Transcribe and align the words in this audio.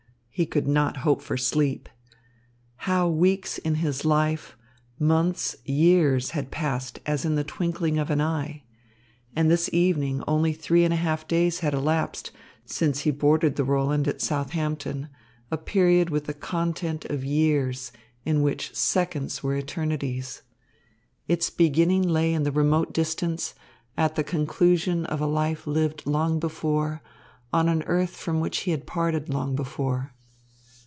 He 0.33 0.45
could 0.47 0.67
not 0.67 0.97
hope 1.05 1.21
for 1.21 1.37
sleep. 1.37 1.87
How 2.77 3.07
weeks 3.07 3.59
in 3.59 3.75
his 3.75 4.03
life, 4.03 4.57
months, 4.97 5.55
years 5.65 6.31
had 6.31 6.49
passed 6.49 6.97
as 7.05 7.25
in 7.25 7.35
the 7.35 7.43
twinkling 7.43 7.99
of 7.99 8.09
an 8.09 8.21
eye! 8.21 8.63
And 9.35 9.51
this 9.51 9.69
evening 9.71 10.23
only 10.27 10.51
three 10.51 10.83
and 10.83 10.95
a 10.95 10.97
half 10.97 11.27
days 11.27 11.59
had 11.59 11.75
elapsed 11.75 12.31
since 12.65 13.01
he 13.01 13.11
boarded 13.11 13.55
the 13.55 13.63
Roland 13.63 14.07
at 14.07 14.19
Southampton, 14.19 15.09
a 15.51 15.57
period 15.57 16.09
with 16.09 16.25
the 16.25 16.33
content 16.33 17.05
of 17.05 17.23
years, 17.23 17.91
in 18.25 18.41
which 18.41 18.73
seconds 18.73 19.43
were 19.43 19.55
eternities. 19.55 20.41
Its 21.27 21.51
beginning 21.51 22.01
lay 22.01 22.33
in 22.33 22.43
the 22.43 22.51
remote 22.51 22.93
distance, 22.95 23.53
at 23.95 24.15
the 24.15 24.23
conclusion 24.23 25.05
of 25.05 25.21
a 25.21 25.27
life 25.27 25.67
lived 25.67 26.07
long 26.07 26.39
before, 26.39 27.03
on 27.53 27.69
an 27.69 27.83
earth 27.83 28.15
from 28.15 28.39
which 28.39 28.59
he 28.61 28.71
had 28.71 28.87
parted 28.87 29.29
long 29.29 29.55
before. 29.55 30.15